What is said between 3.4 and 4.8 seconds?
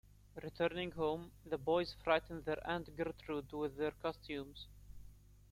with their costumes.